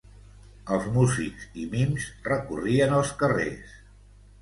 [0.77, 3.81] Els músics i mims recorrien els carrers.